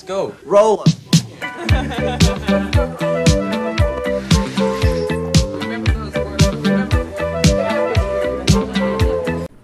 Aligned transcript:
Let's 0.00 0.06
go. 0.06 0.32
Roll. 0.46 0.80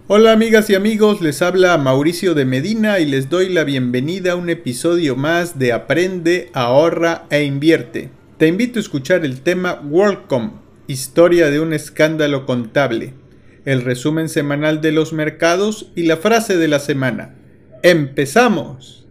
Hola 0.07 0.31
amigas 0.31 0.69
y 0.69 0.75
amigos, 0.75 1.21
les 1.21 1.41
habla 1.41 1.77
Mauricio 1.77 2.33
de 2.33 2.45
Medina 2.45 2.99
y 2.99 3.05
les 3.05 3.29
doy 3.29 3.49
la 3.49 3.63
bienvenida 3.63 4.33
a 4.33 4.35
un 4.35 4.49
episodio 4.49 5.15
más 5.15 5.57
de 5.57 5.73
Aprende, 5.73 6.49
ahorra 6.53 7.25
e 7.29 7.43
invierte. 7.43 8.09
Te 8.37 8.47
invito 8.47 8.79
a 8.79 8.81
escuchar 8.81 9.25
el 9.25 9.41
tema 9.41 9.81
WorldCom, 9.83 10.59
historia 10.87 11.49
de 11.49 11.59
un 11.59 11.73
escándalo 11.73 12.45
contable, 12.45 13.13
el 13.65 13.81
resumen 13.81 14.29
semanal 14.29 14.81
de 14.81 14.91
los 14.91 15.13
mercados 15.13 15.91
y 15.95 16.03
la 16.03 16.17
frase 16.17 16.57
de 16.57 16.67
la 16.67 16.79
semana. 16.79 17.35
¡Empezamos! 17.81 19.06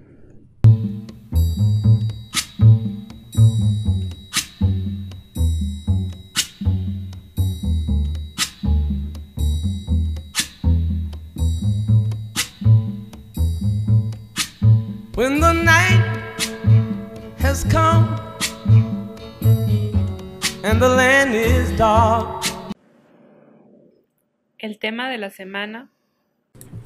Tema 24.87 25.11
de 25.11 25.19
la 25.19 25.31
semana 25.31 25.89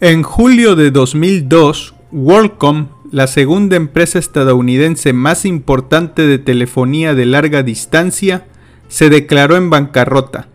En 0.00 0.22
julio 0.22 0.74
de 0.74 0.90
2002, 0.90 1.94
WorldCom, 2.12 2.88
la 3.12 3.26
segunda 3.26 3.76
empresa 3.76 4.18
estadounidense 4.18 5.12
más 5.12 5.44
importante 5.44 6.26
de 6.26 6.38
telefonía 6.38 7.14
de 7.14 7.26
larga 7.26 7.62
distancia, 7.62 8.46
se 8.88 9.10
declaró 9.10 9.58
en 9.58 9.68
bancarrota, 9.68 10.48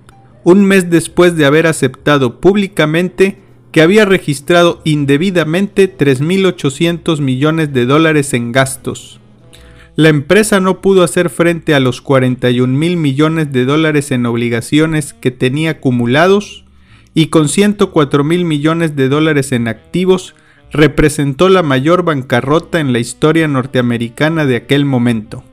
un 0.43 0.66
mes 0.66 0.89
después 0.89 1.35
de 1.35 1.45
haber 1.45 1.67
aceptado 1.67 2.41
públicamente 2.41 3.38
que 3.71 3.83
había 3.83 4.05
registrado 4.05 4.81
indebidamente 4.83 5.95
3.800 5.95 7.21
millones 7.21 7.71
de 7.71 7.85
dólares 7.85 8.33
en 8.33 8.53
gastos. 8.53 9.19
La 9.95 10.09
empresa 10.09 10.59
no 10.59 10.81
pudo 10.81 11.03
hacer 11.03 11.29
frente 11.29 11.75
a 11.75 11.79
los 11.79 12.01
41 12.01 12.75
mil 12.75 12.97
millones 12.97 13.51
de 13.51 13.66
dólares 13.66 14.09
en 14.09 14.25
obligaciones 14.25 15.13
que 15.13 15.29
tenía 15.29 15.69
acumulados 15.69 16.64
y 17.16 17.27
con 17.27 17.49
104 17.49 18.23
mil 18.23 18.45
millones 18.45 18.95
de 18.95 19.09
dólares 19.09 19.52
en 19.52 19.67
activos 19.67 20.35
representó 20.71 21.49
la 21.49 21.63
mayor 21.63 22.03
bancarrota 22.03 22.80
en 22.80 22.94
la 22.94 22.99
historia 22.99 23.47
norteamericana 23.47 24.45
de 24.45 24.57
aquel 24.57 24.85
momento. 24.85 25.44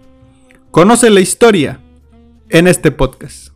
Conoce 0.72 1.08
la 1.08 1.20
historia 1.20 1.80
en 2.50 2.66
este 2.66 2.90
podcast. 2.90 3.50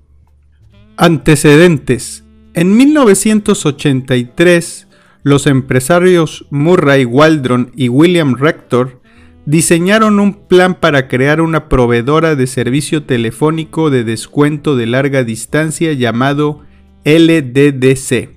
Antecedentes. 0.97 2.23
En 2.55 2.77
1983, 2.77 4.87
los 5.25 5.48
empresarios 5.48 6.47
Murray 6.51 7.05
Waldron 7.05 7.73
y 7.75 7.89
William 7.89 8.37
Rector 8.37 9.01
diseñaron 9.47 10.20
un 10.20 10.47
plan 10.47 10.77
para 10.77 11.09
crear 11.09 11.41
una 11.41 11.69
proveedora 11.69 12.37
de 12.37 12.47
servicio 12.47 13.03
telefónico 13.03 13.91
de 13.91 14.05
descuento 14.05 14.77
de 14.77 14.87
larga 14.87 15.25
distancia 15.25 15.93
llamado 15.93 16.66
LDDC, 17.07 18.29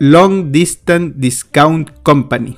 Long 0.00 0.50
Distance 0.50 1.14
Discount 1.16 1.90
Company. 2.02 2.56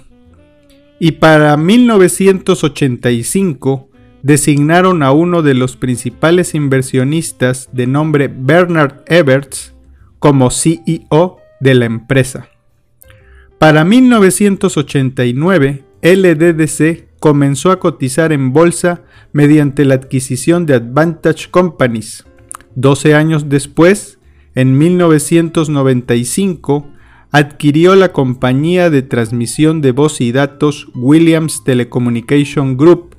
Y 1.00 1.10
para 1.12 1.56
1985 1.56 3.88
designaron 4.22 5.02
a 5.02 5.10
uno 5.10 5.42
de 5.42 5.54
los 5.54 5.76
principales 5.76 6.54
inversionistas 6.54 7.68
de 7.72 7.88
nombre 7.88 8.28
Bernard 8.28 9.02
Everts 9.08 9.74
como 10.20 10.50
CEO 10.50 11.38
de 11.58 11.74
la 11.74 11.86
empresa. 11.86 12.48
Para 13.58 13.84
1989, 13.84 15.82
LDDC 16.00 17.08
comenzó 17.18 17.72
a 17.72 17.80
cotizar 17.80 18.32
en 18.32 18.52
bolsa 18.52 19.02
mediante 19.32 19.84
la 19.84 19.96
adquisición 19.96 20.64
de 20.64 20.74
Advantage 20.74 21.50
Companies. 21.50 22.24
12 22.76 23.16
años 23.16 23.48
después, 23.48 24.20
en 24.54 24.78
1995, 24.78 26.86
adquirió 27.32 27.96
la 27.96 28.12
compañía 28.12 28.90
de 28.90 29.02
transmisión 29.02 29.80
de 29.80 29.90
voz 29.90 30.20
y 30.20 30.30
datos 30.30 30.86
Williams 30.94 31.64
Telecommunication 31.64 32.76
Group 32.76 33.16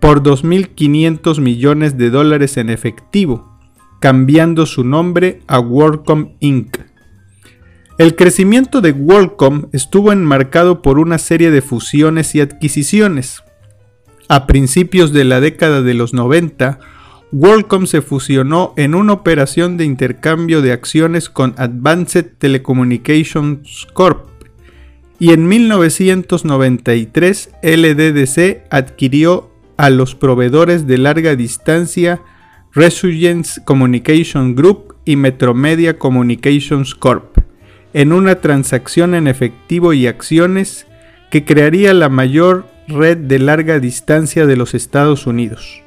por 0.00 0.22
2.500 0.22 1.40
millones 1.40 1.96
de 1.96 2.10
dólares 2.10 2.58
en 2.58 2.68
efectivo, 2.68 3.58
cambiando 4.00 4.66
su 4.66 4.84
nombre 4.84 5.40
a 5.46 5.60
WorldCom 5.60 6.32
Inc. 6.40 6.76
El 7.96 8.16
crecimiento 8.16 8.82
de 8.82 8.92
WorldCom 8.92 9.68
estuvo 9.72 10.12
enmarcado 10.12 10.82
por 10.82 10.98
una 10.98 11.16
serie 11.16 11.50
de 11.50 11.62
fusiones 11.62 12.34
y 12.34 12.40
adquisiciones. 12.40 13.42
A 14.28 14.46
principios 14.46 15.12
de 15.12 15.24
la 15.24 15.40
década 15.40 15.80
de 15.80 15.94
los 15.94 16.12
90, 16.12 16.80
WorldCom 17.36 17.86
se 17.86 18.00
fusionó 18.00 18.74
en 18.76 18.94
una 18.94 19.12
operación 19.12 19.76
de 19.76 19.84
intercambio 19.84 20.62
de 20.62 20.70
acciones 20.70 21.28
con 21.28 21.52
Advanced 21.56 22.26
Telecommunications 22.38 23.88
Corp. 23.92 24.28
Y 25.18 25.32
en 25.32 25.48
1993 25.48 27.50
LDDC 27.60 28.68
adquirió 28.70 29.50
a 29.76 29.90
los 29.90 30.14
proveedores 30.14 30.86
de 30.86 30.96
larga 30.96 31.34
distancia 31.34 32.22
Resurgence 32.72 33.64
Communication 33.64 34.54
Group 34.54 34.94
y 35.04 35.16
Metromedia 35.16 35.98
Communications 35.98 36.94
Corp. 36.94 37.36
en 37.94 38.12
una 38.12 38.36
transacción 38.36 39.12
en 39.12 39.26
efectivo 39.26 39.92
y 39.92 40.06
acciones 40.06 40.86
que 41.32 41.44
crearía 41.44 41.94
la 41.94 42.08
mayor 42.08 42.68
red 42.86 43.16
de 43.16 43.40
larga 43.40 43.80
distancia 43.80 44.46
de 44.46 44.56
los 44.56 44.74
Estados 44.74 45.26
Unidos. 45.26 45.83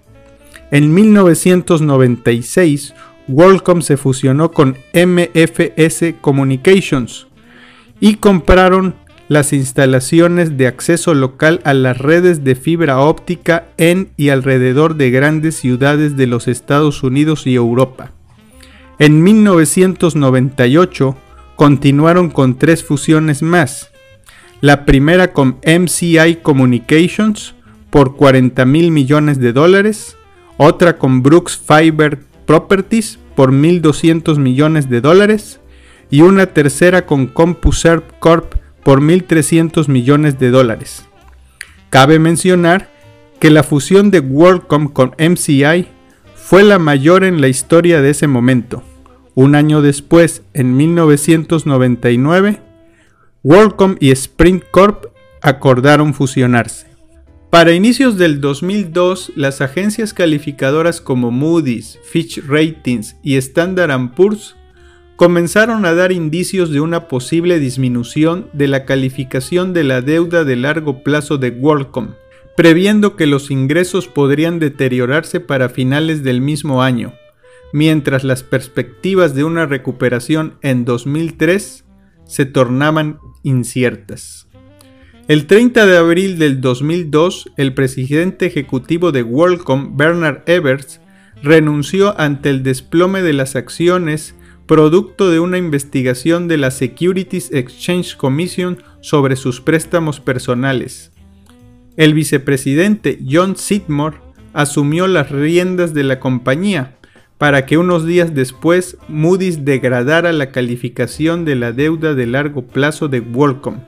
En 0.72 0.94
1996, 0.94 2.94
WorldCom 3.28 3.82
se 3.82 3.98
fusionó 3.98 4.52
con 4.52 4.78
MFS 4.94 6.16
Communications 6.22 7.28
y 8.00 8.16
compraron 8.16 8.96
las 9.28 9.54
instalaciones 9.54 10.58
de 10.58 10.68
acceso 10.68 11.14
local 11.14 11.60
a 11.64 11.74
las 11.74 11.98
redes 11.98 12.44
de 12.44 12.56
fibra 12.56 13.00
óptica 13.00 13.68
en 13.78 14.10
y 14.16 14.30
alrededor 14.30 14.96
de 14.96 15.12
grandes 15.12 15.56
ciudades 15.56 16.16
de 16.16 16.28
los 16.28 16.48
Estados 16.48 17.04
Unidos 17.04 17.46
y 17.46 17.56
Europa. 17.56 18.12
En 19.00 19.22
1998 19.24 21.18
continuaron 21.56 22.30
con 22.30 22.58
tres 22.58 22.84
fusiones 22.84 23.42
más. 23.42 23.92
La 24.62 24.86
primera 24.86 25.34
con 25.34 25.58
MCI 25.66 26.38
Communications 26.42 27.54
por 27.90 28.16
40 28.16 28.66
mil 28.66 28.92
millones 28.92 29.40
de 29.40 29.54
dólares, 29.54 30.17
otra 30.58 30.98
con 30.98 31.24
Brooks 31.24 31.58
Fiber 31.58 32.20
Properties 32.46 33.20
por 33.36 33.52
1.200 33.52 34.38
millones 34.38 34.90
de 34.90 35.02
dólares 35.02 35.60
y 36.10 36.22
una 36.22 36.48
tercera 36.48 37.06
con 37.06 37.28
CompuServe 37.28 38.06
Corp 38.20 38.56
por 38.84 39.02
1.300 39.02 39.88
millones 39.88 40.40
de 40.40 40.50
dólares. 40.50 41.06
Cabe 41.90 42.20
mencionar 42.20 42.90
que 43.40 43.50
la 43.50 43.64
fusión 43.64 44.12
de 44.12 44.20
WorldCom 44.20 44.88
con 44.88 45.14
MCI 45.20 45.88
fue 46.36 46.64
la 46.64 46.80
mayor 46.80 47.24
en 47.24 47.42
la 47.42 47.48
historia 47.48 48.02
de 48.02 48.10
ese 48.10 48.28
momento. 48.28 48.84
Un 49.36 49.54
año 49.54 49.82
después, 49.82 50.42
en 50.54 50.76
1999, 50.76 52.62
WorldCom 53.44 53.98
y 54.00 54.12
Sprint 54.12 54.64
Corp 54.72 55.06
acordaron 55.42 56.14
fusionarse. 56.14 56.88
Para 57.50 57.72
inicios 57.72 58.18
del 58.18 58.42
2002, 58.42 59.32
las 59.38 59.62
agencias 59.62 60.14
calificadoras 60.14 61.00
como 61.00 61.32
Moody's, 61.32 61.98
Fitch 62.04 62.44
Ratings 62.46 63.16
y 63.24 63.38
Standard 63.38 64.14
Poor's 64.16 64.58
comenzaron 65.16 65.86
a 65.86 65.94
dar 65.94 66.12
indicios 66.12 66.72
de 66.72 66.82
una 66.82 67.08
posible 67.08 67.60
disminución 67.60 68.50
de 68.52 68.68
la 68.68 68.84
calificación 68.84 69.74
de 69.74 69.86
la 69.86 70.02
deuda 70.02 70.44
de 70.44 70.58
largo 70.58 71.04
plazo 71.04 71.38
de 71.38 71.52
WorldCom, 71.52 72.16
previendo 72.58 73.16
que 73.16 73.26
los 73.26 73.50
ingresos 73.50 74.10
podrían 74.10 74.60
deteriorarse 74.60 75.40
para 75.40 75.70
finales 75.70 76.24
del 76.24 76.42
mismo 76.42 76.84
año, 76.84 77.14
mientras 77.72 78.26
las 78.26 78.44
perspectivas 78.44 79.34
de 79.36 79.46
una 79.46 79.66
recuperación 79.66 80.58
en 80.62 80.84
2003 80.84 81.86
se 82.26 82.46
tornaban 82.46 83.20
inciertas. 83.42 84.47
El 85.28 85.46
30 85.46 85.86
de 85.86 85.98
abril 85.98 86.40
del 86.40 86.62
2002, 86.62 87.52
el 87.58 87.74
presidente 87.74 88.46
ejecutivo 88.46 89.12
de 89.12 89.24
WorldCom, 89.24 89.98
Bernard 89.98 90.44
Evers, 90.46 91.02
renunció 91.44 92.18
ante 92.18 92.50
el 92.50 92.64
desplome 92.64 93.22
de 93.22 93.34
las 93.34 93.58
acciones 93.58 94.36
producto 94.68 95.30
de 95.30 95.42
una 95.42 95.58
investigación 95.58 96.48
de 96.48 96.56
la 96.56 96.72
Securities 96.72 97.52
Exchange 97.52 98.16
Commission 98.16 98.78
sobre 99.02 99.36
sus 99.36 99.60
préstamos 99.60 100.22
personales. 100.22 101.12
el 101.98 102.14
vicepresidente 102.14 103.20
John 103.30 103.58
Sidmore 103.58 104.18
asumió 104.54 105.08
las 105.08 105.30
riendas 105.30 105.94
de 105.94 106.04
la 106.04 106.22
compañía 106.22 106.96
para 107.38 107.66
que 107.66 107.78
unos 107.78 108.06
días 108.06 108.34
después 108.34 108.98
Moody's 109.10 109.66
degradara 109.66 110.32
la 110.32 110.52
calificación 110.52 111.44
de 111.44 111.56
la 111.56 111.74
deuda 111.74 112.14
de 112.14 112.28
largo 112.28 112.66
plazo 112.66 113.10
de 113.10 113.22
Qualcomm. 113.22 113.82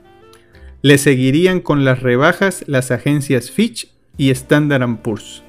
Le 0.82 0.96
seguirían 0.96 1.60
con 1.60 1.84
las 1.84 2.00
rebajas 2.00 2.64
las 2.66 2.90
agencias 2.90 3.50
Fitch 3.50 3.88
y 4.16 4.30
Standard 4.30 5.02
Poor's. 5.02 5.42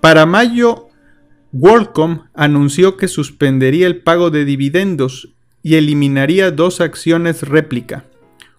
Para 0.00 0.26
mayo, 0.26 0.88
Qualcomm 1.52 2.24
anunció 2.34 2.96
que 2.96 3.08
suspendería 3.08 3.86
el 3.86 3.98
pago 4.02 4.30
de 4.30 4.44
dividendos 4.44 5.34
y 5.62 5.74
eliminaría 5.74 6.50
dos 6.50 6.80
acciones 6.80 7.42
réplica, 7.42 8.04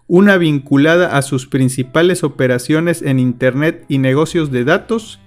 una 0.07 0.37
vinculada 0.37 1.17
a 1.17 1.21
sus 1.21 1.47
principales 1.47 2.23
operaciones 2.23 3.01
en 3.01 3.19
Internet 3.19 3.85
y 3.87 3.99
negocios 3.99 4.51
de 4.51 4.65
datos 4.65 5.19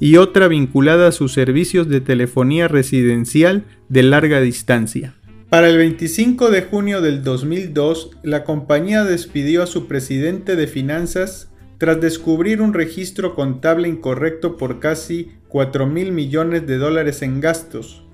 y 0.00 0.16
otra 0.16 0.48
vinculada 0.48 1.08
a 1.08 1.12
sus 1.12 1.32
servicios 1.32 1.88
de 1.88 2.00
telefonía 2.00 2.68
residencial 2.68 3.64
de 3.88 4.02
larga 4.02 4.40
distancia. 4.40 5.14
Para 5.50 5.68
el 5.68 5.78
25 5.78 6.52
de 6.52 6.62
junio 6.62 7.00
del 7.00 7.24
2002, 7.24 8.18
la 8.22 8.44
compañía 8.44 9.02
despidió 9.02 9.64
a 9.64 9.66
su 9.66 9.88
presidente 9.88 10.54
de 10.54 10.68
finanzas 10.68 11.50
tras 11.76 12.00
descubrir 12.00 12.62
un 12.62 12.72
registro 12.72 13.34
contable 13.34 13.88
incorrecto 13.88 14.56
por 14.56 14.78
casi 14.78 15.32
4 15.48 15.88
mil 15.88 16.12
millones 16.12 16.68
de 16.68 16.78
dólares 16.78 17.22
en 17.22 17.40
gastos, 17.40 18.06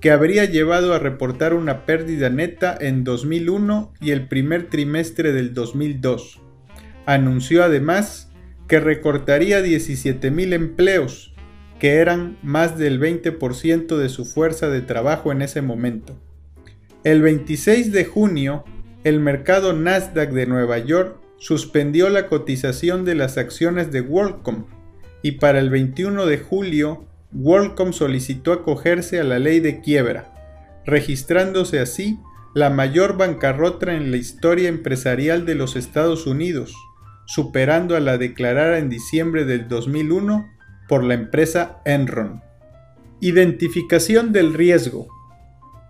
que 0.00 0.12
habría 0.12 0.44
llevado 0.44 0.94
a 0.94 1.00
reportar 1.00 1.52
una 1.52 1.84
pérdida 1.84 2.30
neta 2.30 2.78
en 2.80 3.02
2001 3.02 3.92
y 4.00 4.12
el 4.12 4.28
primer 4.28 4.68
trimestre 4.70 5.32
del 5.32 5.52
2002. 5.52 6.42
Anunció 7.06 7.64
además 7.64 8.30
que 8.68 8.78
recortaría 8.78 9.62
17 9.62 10.30
mil 10.30 10.52
empleos, 10.52 11.34
que 11.80 11.96
eran 11.96 12.38
más 12.44 12.78
del 12.78 13.00
20% 13.00 13.96
de 13.96 14.08
su 14.08 14.24
fuerza 14.24 14.68
de 14.68 14.80
trabajo 14.80 15.32
en 15.32 15.42
ese 15.42 15.60
momento. 15.60 16.20
El 17.04 17.20
26 17.20 17.92
de 17.92 18.06
junio, 18.06 18.64
el 19.04 19.20
mercado 19.20 19.74
Nasdaq 19.74 20.30
de 20.30 20.46
Nueva 20.46 20.78
York 20.78 21.20
suspendió 21.36 22.08
la 22.08 22.28
cotización 22.28 23.04
de 23.04 23.14
las 23.14 23.36
acciones 23.36 23.92
de 23.92 24.00
WorldCom 24.00 24.64
y 25.22 25.32
para 25.32 25.58
el 25.58 25.68
21 25.68 26.24
de 26.24 26.38
julio, 26.38 27.04
WorldCom 27.34 27.92
solicitó 27.92 28.54
acogerse 28.54 29.20
a 29.20 29.24
la 29.24 29.38
ley 29.38 29.60
de 29.60 29.82
quiebra, 29.82 30.32
registrándose 30.86 31.78
así 31.78 32.18
la 32.54 32.70
mayor 32.70 33.18
bancarrota 33.18 33.94
en 33.94 34.10
la 34.10 34.16
historia 34.16 34.70
empresarial 34.70 35.44
de 35.44 35.56
los 35.56 35.76
Estados 35.76 36.26
Unidos, 36.26 36.74
superando 37.26 37.96
a 37.96 38.00
la 38.00 38.16
declarada 38.16 38.78
en 38.78 38.88
diciembre 38.88 39.44
del 39.44 39.68
2001 39.68 40.46
por 40.88 41.04
la 41.04 41.12
empresa 41.12 41.82
Enron. 41.84 42.42
Identificación 43.20 44.32
del 44.32 44.54
riesgo. 44.54 45.08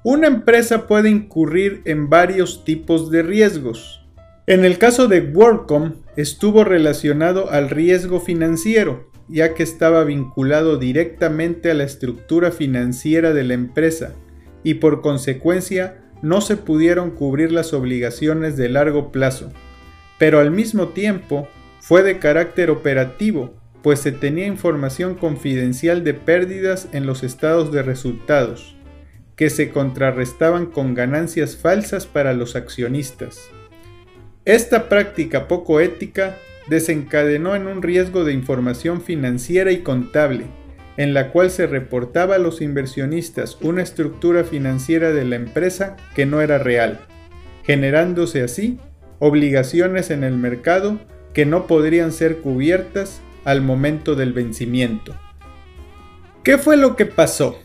Una 0.07 0.27
empresa 0.27 0.87
puede 0.87 1.09
incurrir 1.09 1.81
en 1.87 2.11
varios 2.11 2.63
tipos 2.67 3.11
de 3.11 3.23
riesgos. 3.23 4.07
En 4.47 4.67
el 4.67 4.77
caso 4.77 5.09
de 5.09 5.23
WorldCom 5.23 5.95
estuvo 6.15 6.63
relacionado 6.63 7.51
al 7.51 7.71
riesgo 7.71 8.21
financiero, 8.21 9.09
ya 9.29 9.55
que 9.55 9.63
estaba 9.63 10.05
vinculado 10.05 10.77
directamente 10.77 11.71
a 11.71 11.75
la 11.75 11.85
estructura 11.85 12.51
financiera 12.51 13.33
de 13.33 13.45
la 13.45 13.55
empresa 13.55 14.13
y 14.63 14.75
por 14.75 15.01
consecuencia 15.01 16.05
no 16.21 16.43
se 16.43 16.59
pudieron 16.59 17.11
cubrir 17.13 17.51
las 17.51 17.73
obligaciones 17.73 18.59
de 18.59 18.69
largo 18.69 19.11
plazo, 19.11 19.55
pero 20.19 20.39
al 20.39 20.51
mismo 20.51 20.89
tiempo 20.89 21.49
fue 21.81 22.03
de 22.03 22.19
carácter 22.19 22.69
operativo, 22.69 23.55
pues 23.83 24.01
se 24.01 24.13
tenía 24.13 24.47
información 24.47 25.15
confidencial 25.15 26.05
de 26.05 26.13
pérdidas 26.13 26.89
en 26.93 27.07
los 27.07 27.23
estados 27.23 27.73
de 27.73 27.83
resultados, 27.83 28.74
que 29.37 29.51
se 29.51 29.71
contrarrestaban 29.71 30.67
con 30.67 30.95
ganancias 30.95 31.57
falsas 31.57 32.07
para 32.07 32.33
los 32.35 32.57
accionistas. 32.57 33.51
Esta 34.45 34.89
práctica 34.89 35.49
poco 35.49 35.81
ética 35.81 36.37
desencadenó 36.69 37.55
en 37.55 37.67
un 37.67 37.83
riesgo 37.83 38.25
de 38.25 38.33
información 38.33 39.01
financiera 39.01 39.73
y 39.73 39.79
contable, 39.79 40.47
en 40.97 41.15
la 41.15 41.31
cual 41.31 41.51
se 41.51 41.67
reportaba 41.67 42.37
a 42.37 42.39
los 42.39 42.61
inversionistas 42.61 43.59
una 43.61 43.83
estructura 43.83 44.45
financiera 44.45 45.13
de 45.13 45.25
la 45.25 45.37
empresa 45.37 45.97
que 46.15 46.27
no 46.27 46.41
era 46.41 46.59
real, 46.59 47.01
generándose 47.65 48.43
así 48.43 48.79
obligaciones 49.19 50.11
en 50.11 50.25
el 50.25 50.37
mercado 50.37 51.01
que 51.33 51.47
no 51.47 51.67
podrían 51.67 52.13
ser 52.13 52.39
cubiertas 52.39 53.21
al 53.45 53.61
momento 53.61 54.15
del 54.15 54.33
vencimiento. 54.33 55.15
¿Qué 56.43 56.59
fue 56.59 56.77
lo 56.77 56.95
que 56.95 57.07
pasó? 57.07 57.59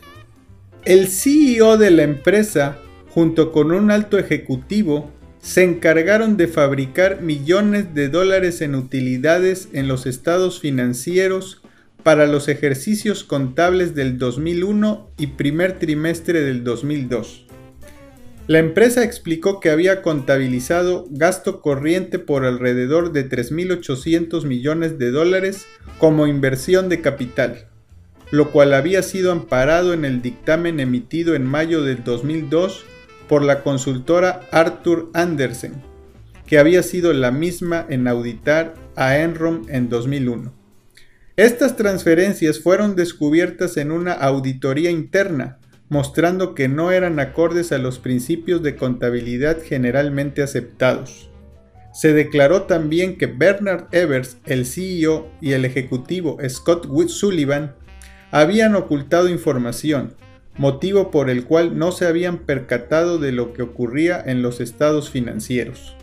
El 0.86 1.08
CEO 1.08 1.76
de 1.76 1.90
la 1.90 2.04
empresa, 2.04 2.78
junto 3.10 3.52
con 3.52 3.70
un 3.70 3.90
alto 3.90 4.18
ejecutivo, 4.18 5.10
se 5.38 5.62
encargaron 5.62 6.38
de 6.38 6.48
fabricar 6.48 7.20
millones 7.20 7.92
de 7.92 8.08
dólares 8.08 8.62
en 8.62 8.74
utilidades 8.74 9.68
en 9.74 9.88
los 9.88 10.06
estados 10.06 10.58
financieros 10.58 11.60
para 12.02 12.26
los 12.26 12.48
ejercicios 12.48 13.24
contables 13.24 13.94
del 13.94 14.16
2001 14.16 15.10
y 15.18 15.26
primer 15.28 15.78
trimestre 15.78 16.40
del 16.40 16.64
2002. 16.64 17.46
La 18.46 18.58
empresa 18.58 19.04
explicó 19.04 19.60
que 19.60 19.68
había 19.68 20.00
contabilizado 20.00 21.06
gasto 21.10 21.60
corriente 21.60 22.18
por 22.18 22.46
alrededor 22.46 23.12
de 23.12 23.28
3.800 23.28 24.44
millones 24.44 24.98
de 24.98 25.10
dólares 25.10 25.66
como 25.98 26.26
inversión 26.26 26.88
de 26.88 27.02
capital, 27.02 27.69
lo 28.30 28.50
cual 28.50 28.74
había 28.74 29.02
sido 29.02 29.32
amparado 29.32 29.92
en 29.92 30.04
el 30.04 30.22
dictamen 30.22 30.80
emitido 30.80 31.34
en 31.34 31.44
mayo 31.44 31.82
del 31.82 32.04
2002 32.04 32.84
por 33.28 33.42
la 33.42 33.62
consultora 33.62 34.42
Arthur 34.52 35.10
Andersen, 35.14 35.82
que 36.46 36.58
había 36.58 36.82
sido 36.82 37.12
la 37.12 37.30
misma 37.30 37.86
en 37.88 38.08
auditar 38.08 38.74
a 38.96 39.18
Enron 39.18 39.66
en 39.68 39.88
2001. 39.88 40.52
Estas 41.36 41.76
transferencias 41.76 42.60
fueron 42.60 42.96
descubiertas 42.96 43.76
en 43.76 43.92
una 43.92 44.12
auditoría 44.12 44.90
interna 44.90 45.60
mostrando 45.90 46.54
que 46.54 46.68
no 46.68 46.92
eran 46.92 47.18
acordes 47.18 47.72
a 47.72 47.78
los 47.78 47.98
principios 47.98 48.62
de 48.62 48.76
contabilidad 48.76 49.58
generalmente 49.62 50.40
aceptados. 50.40 51.28
Se 51.92 52.12
declaró 52.12 52.62
también 52.62 53.18
que 53.18 53.26
Bernard 53.26 53.88
Evers, 53.90 54.38
el 54.46 54.64
CEO, 54.64 55.28
y 55.40 55.52
el 55.52 55.64
ejecutivo 55.64 56.38
Scott 56.48 56.86
Sullivan 57.08 57.74
habían 58.30 58.74
ocultado 58.74 59.28
información, 59.28 60.14
motivo 60.56 61.10
por 61.10 61.30
el 61.30 61.44
cual 61.44 61.78
no 61.78 61.92
se 61.92 62.06
habían 62.06 62.38
percatado 62.38 63.18
de 63.18 63.32
lo 63.32 63.52
que 63.52 63.62
ocurría 63.62 64.22
en 64.24 64.42
los 64.42 64.60
estados 64.60 65.10
financieros. 65.10 65.96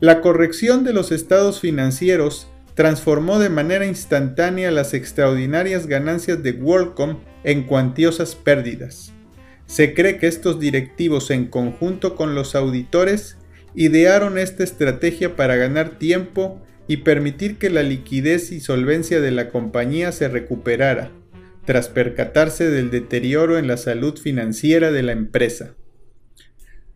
La 0.00 0.20
corrección 0.20 0.84
de 0.84 0.92
los 0.92 1.10
estados 1.10 1.60
financieros 1.60 2.48
transformó 2.74 3.40
de 3.40 3.50
manera 3.50 3.86
instantánea 3.86 4.70
las 4.70 4.94
extraordinarias 4.94 5.86
ganancias 5.86 6.42
de 6.42 6.52
WorldCom 6.52 7.18
en 7.42 7.64
cuantiosas 7.64 8.36
pérdidas. 8.36 9.12
Se 9.66 9.94
cree 9.94 10.18
que 10.18 10.28
estos 10.28 10.60
directivos 10.60 11.30
en 11.30 11.46
conjunto 11.46 12.14
con 12.14 12.34
los 12.34 12.54
auditores 12.54 13.36
idearon 13.74 14.38
esta 14.38 14.64
estrategia 14.64 15.34
para 15.34 15.56
ganar 15.56 15.98
tiempo 15.98 16.62
y 16.86 16.98
permitir 16.98 17.58
que 17.58 17.68
la 17.68 17.82
liquidez 17.82 18.50
y 18.52 18.60
solvencia 18.60 19.20
de 19.20 19.30
la 19.30 19.50
compañía 19.50 20.10
se 20.12 20.28
recuperara, 20.28 21.10
tras 21.68 21.90
percatarse 21.90 22.70
del 22.70 22.90
deterioro 22.90 23.58
en 23.58 23.66
la 23.66 23.76
salud 23.76 24.18
financiera 24.18 24.90
de 24.90 25.02
la 25.02 25.12
empresa. 25.12 25.74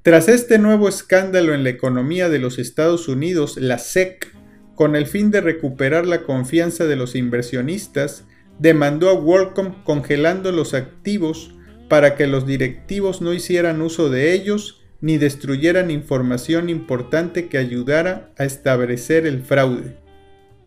Tras 0.00 0.28
este 0.28 0.56
nuevo 0.56 0.88
escándalo 0.88 1.52
en 1.52 1.62
la 1.62 1.68
economía 1.68 2.30
de 2.30 2.38
los 2.38 2.58
Estados 2.58 3.06
Unidos, 3.06 3.58
la 3.58 3.76
SEC, 3.76 4.34
con 4.74 4.96
el 4.96 5.06
fin 5.06 5.30
de 5.30 5.42
recuperar 5.42 6.06
la 6.06 6.22
confianza 6.22 6.86
de 6.86 6.96
los 6.96 7.16
inversionistas, 7.16 8.24
demandó 8.58 9.10
a 9.10 9.12
WorldCom 9.12 9.84
congelando 9.84 10.52
los 10.52 10.72
activos 10.72 11.54
para 11.90 12.14
que 12.14 12.26
los 12.26 12.46
directivos 12.46 13.20
no 13.20 13.34
hicieran 13.34 13.82
uso 13.82 14.08
de 14.08 14.32
ellos 14.32 14.80
ni 15.02 15.18
destruyeran 15.18 15.90
información 15.90 16.70
importante 16.70 17.48
que 17.48 17.58
ayudara 17.58 18.32
a 18.38 18.46
establecer 18.46 19.26
el 19.26 19.42
fraude. 19.42 19.98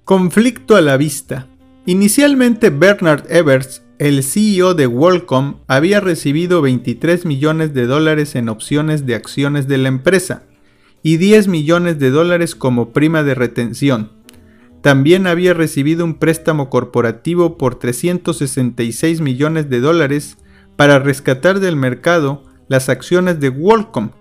Conflicto 0.03 0.75
a 0.75 0.81
la 0.81 0.95
vista. 0.95 1.47
Inicialmente 1.87 2.69
Bernard 2.69 3.31
Evers, 3.31 3.84
el 3.99 4.23
CEO 4.23 4.73
de 4.73 4.87
WorldCom, 4.87 5.55
había 5.67 5.99
recibido 5.99 6.61
23 6.61 7.25
millones 7.25 7.73
de 7.73 7.85
dólares 7.85 8.35
en 8.35 8.49
opciones 8.49 9.05
de 9.05 9.15
acciones 9.15 9.67
de 9.67 9.77
la 9.77 9.87
empresa 9.87 10.43
y 11.03 11.17
10 11.17 11.47
millones 11.47 11.99
de 11.99 12.09
dólares 12.09 12.55
como 12.55 12.91
prima 12.91 13.23
de 13.23 13.35
retención, 13.35 14.11
también 14.85 15.25
había 15.25 15.55
recibido 15.55 16.05
un 16.05 16.13
préstamo 16.13 16.69
corporativo 16.69 17.57
por 17.57 17.79
366 17.79 19.19
millones 19.19 19.67
de 19.67 19.79
dólares 19.79 20.37
para 20.75 20.99
rescatar 20.99 21.59
del 21.59 21.75
mercado 21.75 22.43
las 22.67 22.87
acciones 22.87 23.39
de 23.39 23.49
WorldCom 23.49 24.11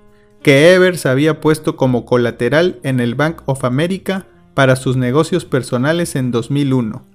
que 0.42 0.72
Evers 0.72 1.04
había 1.04 1.42
puesto 1.42 1.76
como 1.76 2.06
colateral 2.06 2.80
en 2.82 3.00
el 3.00 3.14
Bank 3.14 3.42
of 3.44 3.62
America 3.62 4.26
para 4.54 4.74
sus 4.76 4.96
negocios 4.96 5.44
personales 5.44 6.16
en 6.16 6.30
2001. 6.30 7.13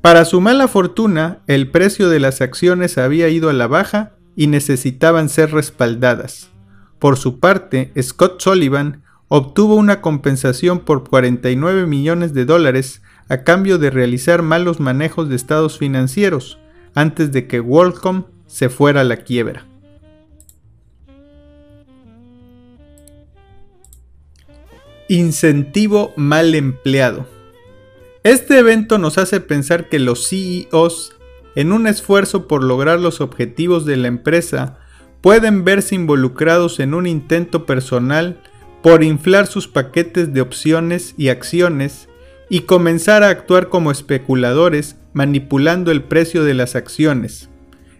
Para 0.00 0.24
su 0.24 0.40
mala 0.40 0.68
fortuna, 0.68 1.40
el 1.48 1.70
precio 1.70 2.08
de 2.08 2.20
las 2.20 2.40
acciones 2.40 2.98
había 2.98 3.28
ido 3.28 3.50
a 3.50 3.52
la 3.52 3.66
baja 3.66 4.12
y 4.36 4.46
necesitaban 4.46 5.28
ser 5.28 5.50
respaldadas. 5.50 6.50
Por 7.00 7.16
su 7.16 7.40
parte, 7.40 7.92
Scott 8.00 8.40
Sullivan 8.40 9.02
obtuvo 9.26 9.74
una 9.74 10.00
compensación 10.00 10.80
por 10.80 11.08
49 11.08 11.86
millones 11.86 12.32
de 12.32 12.44
dólares 12.44 13.02
a 13.28 13.38
cambio 13.38 13.78
de 13.78 13.90
realizar 13.90 14.42
malos 14.42 14.78
manejos 14.80 15.28
de 15.28 15.36
estados 15.36 15.78
financieros 15.78 16.58
antes 16.94 17.32
de 17.32 17.46
que 17.46 17.60
WorldCom 17.60 18.24
se 18.46 18.68
fuera 18.68 19.02
a 19.02 19.04
la 19.04 19.18
quiebra. 19.18 19.66
Incentivo 25.08 26.12
mal 26.16 26.54
empleado. 26.54 27.37
Este 28.28 28.58
evento 28.58 28.98
nos 28.98 29.16
hace 29.16 29.40
pensar 29.40 29.88
que 29.88 29.98
los 29.98 30.28
CEOs, 30.28 31.16
en 31.54 31.72
un 31.72 31.86
esfuerzo 31.86 32.46
por 32.46 32.62
lograr 32.62 33.00
los 33.00 33.22
objetivos 33.22 33.86
de 33.86 33.96
la 33.96 34.08
empresa, 34.08 34.76
pueden 35.22 35.64
verse 35.64 35.94
involucrados 35.94 36.78
en 36.78 36.92
un 36.92 37.06
intento 37.06 37.64
personal 37.64 38.38
por 38.82 39.02
inflar 39.02 39.46
sus 39.46 39.66
paquetes 39.66 40.34
de 40.34 40.42
opciones 40.42 41.14
y 41.16 41.30
acciones 41.30 42.10
y 42.50 42.60
comenzar 42.60 43.22
a 43.22 43.30
actuar 43.30 43.70
como 43.70 43.90
especuladores 43.90 44.96
manipulando 45.14 45.90
el 45.90 46.02
precio 46.02 46.44
de 46.44 46.52
las 46.52 46.76
acciones, 46.76 47.48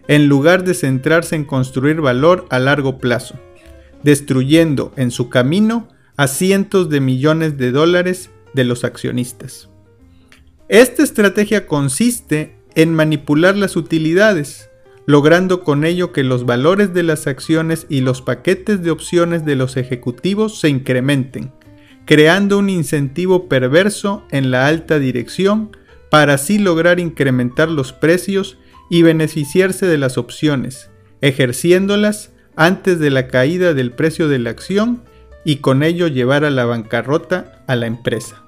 en 0.07 0.27
lugar 0.27 0.63
de 0.63 0.75
centrarse 0.75 1.37
en 1.37 1.43
construir 1.43 2.01
valor 2.01 2.45
a 2.51 2.59
largo 2.59 2.99
plazo, 2.99 3.33
destruyendo 4.03 4.93
en 4.95 5.09
su 5.09 5.29
camino 5.29 5.87
a 6.17 6.27
cientos 6.27 6.87
de 6.91 7.01
millones 7.01 7.57
de 7.57 7.71
dólares 7.71 8.29
de 8.53 8.63
los 8.63 8.83
accionistas. 8.83 9.69
Esta 10.69 11.01
estrategia 11.01 11.65
consiste 11.65 12.55
en 12.75 12.93
manipular 12.93 13.57
las 13.57 13.75
utilidades, 13.75 14.69
logrando 15.07 15.63
con 15.63 15.83
ello 15.83 16.11
que 16.11 16.23
los 16.23 16.45
valores 16.45 16.93
de 16.93 17.01
las 17.01 17.25
acciones 17.25 17.87
y 17.89 18.01
los 18.01 18.21
paquetes 18.21 18.83
de 18.83 18.91
opciones 18.91 19.45
de 19.45 19.55
los 19.55 19.77
ejecutivos 19.77 20.59
se 20.59 20.69
incrementen, 20.69 21.51
creando 22.05 22.59
un 22.59 22.69
incentivo 22.69 23.49
perverso 23.49 24.23
en 24.29 24.51
la 24.51 24.67
alta 24.67 24.99
dirección 24.99 25.75
para 26.11 26.35
así 26.35 26.59
lograr 26.59 26.99
incrementar 26.99 27.71
los 27.71 27.91
precios 27.91 28.59
y 28.91 29.01
beneficiarse 29.01 29.87
de 29.87 29.97
las 29.97 30.19
opciones, 30.19 30.91
ejerciéndolas 31.21 32.31
antes 32.55 32.99
de 32.99 33.09
la 33.09 33.27
caída 33.27 33.73
del 33.73 33.89
precio 33.91 34.27
de 34.27 34.37
la 34.37 34.51
acción 34.51 35.01
y 35.43 35.57
con 35.57 35.81
ello 35.81 36.05
llevar 36.05 36.45
a 36.45 36.51
la 36.51 36.65
bancarrota 36.65 37.63
a 37.65 37.75
la 37.75 37.87
empresa. 37.87 38.43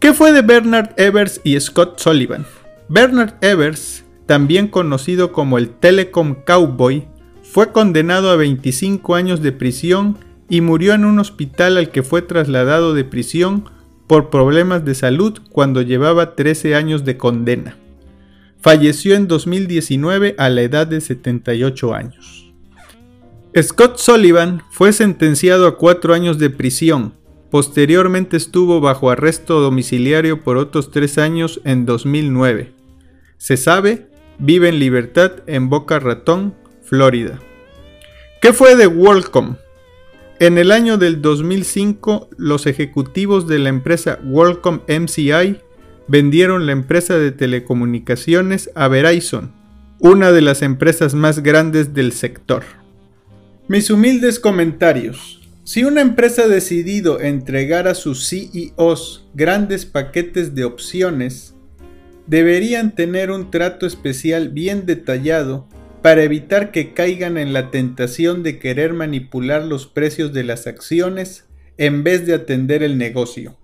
¿Qué 0.00 0.14
fue 0.14 0.32
de 0.32 0.40
Bernard 0.40 0.94
Evers 0.96 1.42
y 1.44 1.60
Scott 1.60 1.98
Sullivan? 2.00 2.46
Bernard 2.88 3.34
Evers 3.42 4.04
también 4.24 4.68
conocido 4.68 5.30
como 5.30 5.58
el 5.58 5.68
Telecom 5.68 6.36
Cowboy, 6.46 7.06
fue 7.42 7.72
condenado 7.72 8.30
a 8.30 8.36
25 8.36 9.16
años 9.16 9.42
de 9.42 9.52
prisión 9.52 10.16
y 10.48 10.60
murió 10.60 10.94
en 10.94 11.04
un 11.04 11.18
hospital 11.18 11.76
al 11.76 11.90
que 11.90 12.02
fue 12.02 12.22
trasladado 12.22 12.94
de 12.94 13.04
prisión 13.04 13.68
por 14.06 14.30
problemas 14.30 14.84
de 14.84 14.94
salud 14.94 15.38
cuando 15.50 15.82
llevaba 15.82 16.34
13 16.34 16.76
años 16.76 17.04
de 17.04 17.18
condena. 17.18 17.76
Falleció 18.60 19.16
en 19.16 19.28
2019 19.28 20.34
a 20.38 20.48
la 20.48 20.62
edad 20.62 20.86
de 20.86 21.00
78 21.00 21.92
años. 21.92 22.54
Scott 23.60 23.98
Sullivan 23.98 24.62
fue 24.70 24.92
sentenciado 24.92 25.66
a 25.66 25.76
4 25.76 26.14
años 26.14 26.38
de 26.38 26.50
prisión. 26.50 27.14
Posteriormente 27.50 28.36
estuvo 28.36 28.80
bajo 28.80 29.10
arresto 29.10 29.60
domiciliario 29.60 30.42
por 30.42 30.56
otros 30.56 30.90
3 30.90 31.18
años 31.18 31.60
en 31.64 31.84
2009. 31.84 32.72
Se 33.38 33.56
sabe 33.56 34.10
vive 34.40 34.70
en 34.70 34.78
libertad 34.78 35.32
en 35.46 35.68
Boca 35.68 35.98
Ratón, 35.98 36.54
Florida. 36.82 37.38
¿Qué 38.40 38.52
fue 38.52 38.74
de 38.74 38.86
WorldCom? 38.86 39.56
En 40.38 40.56
el 40.56 40.72
año 40.72 40.96
del 40.96 41.20
2005, 41.20 42.30
los 42.38 42.66
ejecutivos 42.66 43.46
de 43.46 43.58
la 43.58 43.68
empresa 43.68 44.18
WorldCom 44.24 44.80
MCI 44.88 45.58
vendieron 46.08 46.64
la 46.64 46.72
empresa 46.72 47.18
de 47.18 47.32
telecomunicaciones 47.32 48.70
a 48.74 48.88
Verizon, 48.88 49.52
una 49.98 50.32
de 50.32 50.40
las 50.40 50.62
empresas 50.62 51.14
más 51.14 51.40
grandes 51.42 51.92
del 51.92 52.12
sector. 52.12 52.64
Mis 53.68 53.90
humildes 53.90 54.40
comentarios. 54.40 55.39
Si 55.62 55.84
una 55.84 56.00
empresa 56.00 56.44
ha 56.44 56.48
decidido 56.48 57.20
entregar 57.20 57.86
a 57.86 57.94
sus 57.94 58.28
CEOs 58.28 59.28
grandes 59.34 59.84
paquetes 59.84 60.54
de 60.54 60.64
opciones, 60.64 61.54
deberían 62.26 62.94
tener 62.94 63.30
un 63.30 63.50
trato 63.50 63.86
especial 63.86 64.48
bien 64.48 64.86
detallado 64.86 65.68
para 66.02 66.22
evitar 66.22 66.70
que 66.70 66.94
caigan 66.94 67.36
en 67.36 67.52
la 67.52 67.70
tentación 67.70 68.42
de 68.42 68.58
querer 68.58 68.94
manipular 68.94 69.64
los 69.64 69.86
precios 69.86 70.32
de 70.32 70.44
las 70.44 70.66
acciones 70.66 71.44
en 71.76 72.04
vez 72.04 72.26
de 72.26 72.34
atender 72.34 72.82
el 72.82 72.96
negocio. 72.96 73.58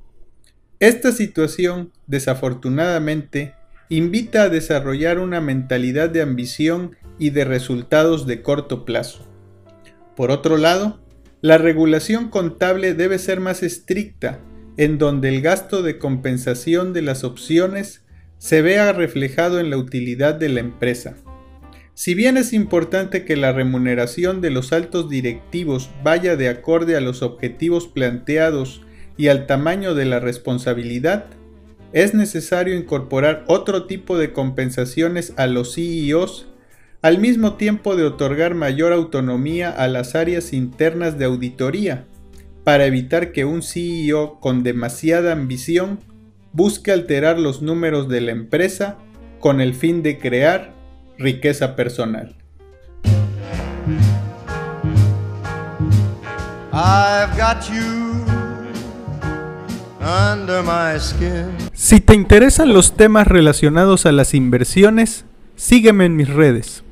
Esta 0.81 1.12
situación, 1.12 1.93
desafortunadamente, 2.07 3.55
invita 3.88 4.43
a 4.43 4.49
desarrollar 4.50 5.19
una 5.19 5.41
mentalidad 5.41 6.11
de 6.11 6.21
ambición 6.21 6.97
y 7.19 7.31
de 7.31 7.45
resultados 7.45 8.26
de 8.26 8.43
corto 8.43 8.85
plazo. 8.85 9.26
Por 10.15 10.31
otro 10.31 10.59
lado, 10.59 11.00
la 11.47 11.59
regulación 11.59 12.29
contable 12.29 12.95
debe 12.95 13.21
ser 13.21 13.38
más 13.38 13.62
estricta, 13.62 14.41
en 14.76 14.99
donde 14.99 15.29
el 15.29 15.43
gasto 15.43 15.85
de 15.85 15.97
compensación 15.97 16.93
de 16.93 17.03
las 17.03 17.23
opciones 17.23 18.05
se 18.37 18.62
vea 18.62 18.93
reflejado 18.93 19.61
en 19.61 19.71
la 19.71 19.76
utilidad 19.76 20.35
de 20.35 20.49
la 20.49 20.59
empresa. 20.59 21.15
Si 21.95 22.15
bien 22.15 22.37
es 22.37 22.53
importante 22.53 23.25
que 23.25 23.37
la 23.37 23.53
remuneración 23.53 24.41
de 24.41 24.50
los 24.50 24.73
altos 24.73 25.09
directivos 25.09 25.88
vaya 26.03 26.35
de 26.35 26.49
acorde 26.49 26.97
a 26.97 27.00
los 27.00 27.23
objetivos 27.23 27.87
planteados 27.87 28.83
y 29.17 29.29
al 29.29 29.47
tamaño 29.47 29.95
de 29.95 30.05
la 30.05 30.19
responsabilidad, 30.19 31.26
es 31.93 32.12
necesario 32.12 32.75
incorporar 32.75 33.45
otro 33.47 33.87
tipo 33.87 34.19
de 34.19 34.33
compensaciones 34.33 35.33
a 35.37 35.47
los 35.47 35.76
CEOs 35.76 36.49
al 37.07 37.19
mismo 37.21 37.55
tiempo 37.55 37.95
de 37.95 38.03
otorgar 38.03 38.57
mayor 38.57 38.93
autonomía 38.93 39.71
a 39.71 39.87
las 39.87 40.17
áreas 40.17 40.53
internas 40.53 41.17
de 41.17 41.27
auditoría, 41.27 42.05
para 42.65 42.85
evitar 42.85 43.31
que 43.31 43.45
un 43.45 43.63
CEO 43.63 44.41
con 44.41 44.65
demasiada 44.65 45.31
ambición 45.31 46.01
busque 46.53 46.91
alterar 46.91 47.39
los 47.39 47.63
números 47.63 48.09
de 48.09 48.23
la 48.23 48.33
empresa 48.33 48.99
con 49.39 49.61
el 49.61 49.75
fin 49.75 50.03
de 50.03 50.19
crear 50.19 50.75
riqueza 51.17 51.77
personal. 51.77 52.35
Si 61.73 62.01
te 62.01 62.15
interesan 62.15 62.73
los 62.73 62.97
temas 62.97 63.29
relacionados 63.29 64.07
a 64.07 64.11
las 64.11 64.35
inversiones, 64.35 65.25
sígueme 65.55 66.07
en 66.07 66.17
mis 66.17 66.29
redes. 66.29 66.83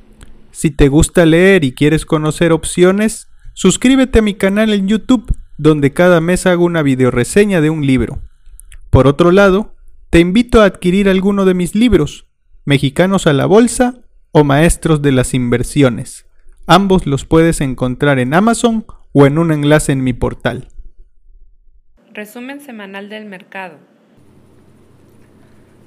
Si 0.55 0.71
te 0.71 0.87
gusta 0.87 1.25
leer 1.25 1.65
y 1.65 1.73
quieres 1.73 2.05
conocer 2.05 2.53
opciones, 2.53 3.27
suscríbete 3.51 4.19
a 4.19 4.21
mi 4.21 4.35
canal 4.35 4.71
en 4.71 4.87
YouTube, 4.87 5.29
donde 5.57 5.91
cada 5.91 6.21
mes 6.21 6.45
hago 6.45 6.63
una 6.63 6.81
videoreseña 6.81 7.59
de 7.59 7.69
un 7.69 7.85
libro. 7.85 8.21
Por 8.89 9.05
otro 9.05 9.31
lado, 9.31 9.75
te 10.09 10.21
invito 10.21 10.61
a 10.61 10.65
adquirir 10.65 11.09
alguno 11.09 11.43
de 11.43 11.55
mis 11.55 11.75
libros, 11.75 12.27
Mexicanos 12.63 13.27
a 13.27 13.33
la 13.33 13.45
Bolsa 13.47 13.95
o 14.31 14.45
Maestros 14.45 15.01
de 15.01 15.11
las 15.11 15.33
Inversiones. 15.33 16.25
Ambos 16.67 17.05
los 17.05 17.25
puedes 17.25 17.59
encontrar 17.59 18.17
en 18.17 18.33
Amazon 18.33 18.85
o 19.11 19.25
en 19.25 19.37
un 19.37 19.51
enlace 19.51 19.91
en 19.91 20.05
mi 20.05 20.13
portal. 20.13 20.69
Resumen 22.13 22.61
semanal 22.61 23.09
del 23.09 23.25
mercado. 23.25 23.77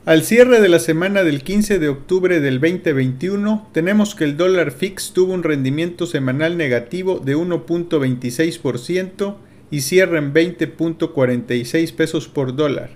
Al 0.08 0.22
cierre 0.22 0.60
de 0.62 0.70
la 0.70 0.78
semana 0.78 1.22
del 1.22 1.42
15 1.42 1.78
de 1.78 1.90
octubre 1.90 2.40
del 2.40 2.60
2021, 2.60 3.68
tenemos 3.72 4.14
que 4.14 4.24
el 4.24 4.38
dólar 4.38 4.70
fix 4.70 5.12
tuvo 5.12 5.34
un 5.34 5.42
rendimiento 5.42 6.06
semanal 6.06 6.56
negativo 6.56 7.18
de 7.18 7.36
1.26% 7.36 9.36
y 9.70 9.82
cierra 9.82 10.16
en 10.16 10.32
20.46 10.32 11.94
pesos 11.94 12.26
por 12.26 12.56
dólar. 12.56 12.92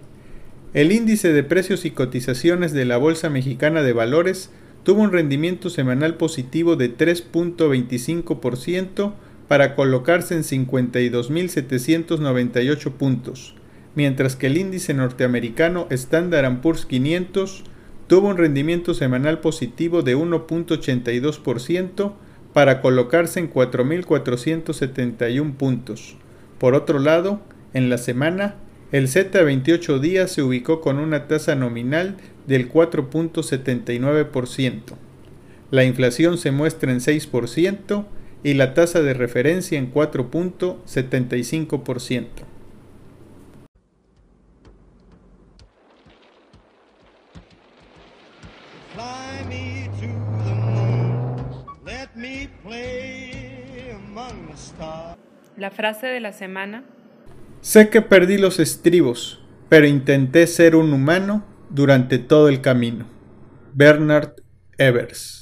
El 0.72 0.90
índice 0.90 1.34
de 1.34 1.42
precios 1.42 1.84
y 1.84 1.90
cotizaciones 1.90 2.72
de 2.72 2.86
la 2.86 2.96
Bolsa 2.96 3.28
Mexicana 3.28 3.82
de 3.82 3.92
Valores 3.92 4.48
tuvo 4.82 5.02
un 5.02 5.12
rendimiento 5.12 5.68
semanal 5.68 6.14
positivo 6.14 6.76
de 6.76 6.96
3.25% 6.96 9.12
para 9.48 9.74
colocarse 9.74 10.34
en 10.34 10.44
52.798 10.44 12.90
puntos, 12.92 13.54
mientras 13.94 14.34
que 14.36 14.48
el 14.48 14.56
índice 14.56 14.94
norteamericano 14.94 15.86
Standard 15.90 16.60
Poor's 16.60 16.86
500 16.86 17.64
tuvo 18.06 18.28
un 18.28 18.36
rendimiento 18.36 18.94
semanal 18.94 19.40
positivo 19.40 20.02
de 20.02 20.16
1.82% 20.16 22.12
para 22.52 22.80
colocarse 22.80 23.40
en 23.40 23.50
4.471 23.50 25.54
puntos. 25.54 26.16
Por 26.58 26.74
otro 26.74 26.98
lado, 26.98 27.40
En 27.74 27.88
la 27.88 27.96
semana, 27.96 28.56
el 28.92 29.08
Z 29.08 29.38
a 29.38 29.42
28 29.42 29.98
días 29.98 30.30
se 30.30 30.42
ubicó 30.42 30.82
con 30.82 30.98
una 30.98 31.26
tasa 31.26 31.54
nominal 31.54 32.18
del 32.46 32.70
4.79%. 32.70 34.82
La 35.70 35.84
inflación 35.84 36.36
se 36.36 36.50
muestra 36.50 36.92
en 36.92 37.00
6% 37.00 38.04
y 38.44 38.52
la 38.52 38.74
tasa 38.74 39.00
de 39.00 39.14
referencia 39.14 39.78
en 39.78 39.90
4.75%. 39.90 42.51
La 55.56 55.70
frase 55.70 56.06
de 56.06 56.20
la 56.20 56.32
semana. 56.32 56.84
Sé 57.60 57.90
que 57.90 58.02
perdí 58.02 58.38
los 58.38 58.58
estribos, 58.58 59.44
pero 59.68 59.86
intenté 59.86 60.46
ser 60.46 60.76
un 60.76 60.92
humano 60.92 61.44
durante 61.70 62.18
todo 62.18 62.48
el 62.48 62.60
camino. 62.60 63.06
Bernard 63.74 64.34
Evers 64.78 65.41